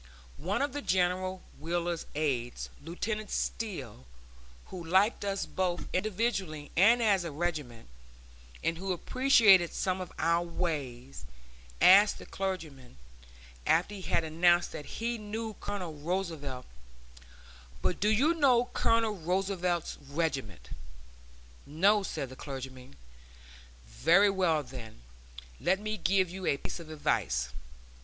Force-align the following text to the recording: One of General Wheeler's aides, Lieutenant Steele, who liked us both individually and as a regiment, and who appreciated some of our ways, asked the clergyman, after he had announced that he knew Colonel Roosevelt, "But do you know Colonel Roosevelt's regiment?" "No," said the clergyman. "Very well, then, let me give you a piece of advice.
One 0.37 0.63
of 0.63 0.73
General 0.87 1.43
Wheeler's 1.59 2.07
aides, 2.15 2.71
Lieutenant 2.83 3.29
Steele, 3.29 4.07
who 4.71 4.83
liked 4.83 5.23
us 5.23 5.45
both 5.45 5.85
individually 5.93 6.71
and 6.75 7.03
as 7.03 7.23
a 7.23 7.29
regiment, 7.29 7.87
and 8.63 8.79
who 8.79 8.93
appreciated 8.93 9.71
some 9.73 10.01
of 10.01 10.11
our 10.17 10.41
ways, 10.43 11.23
asked 11.79 12.17
the 12.17 12.25
clergyman, 12.25 12.97
after 13.67 13.93
he 13.93 14.01
had 14.01 14.23
announced 14.23 14.71
that 14.71 14.87
he 14.87 15.19
knew 15.19 15.53
Colonel 15.59 15.93
Roosevelt, 15.93 16.65
"But 17.83 17.99
do 17.99 18.09
you 18.09 18.33
know 18.33 18.71
Colonel 18.73 19.15
Roosevelt's 19.15 19.99
regiment?" 20.09 20.69
"No," 21.67 22.01
said 22.01 22.29
the 22.29 22.35
clergyman. 22.35 22.95
"Very 23.85 24.31
well, 24.31 24.63
then, 24.63 25.03
let 25.59 25.79
me 25.79 25.95
give 25.95 26.27
you 26.31 26.47
a 26.47 26.57
piece 26.57 26.79
of 26.79 26.89
advice. 26.89 27.49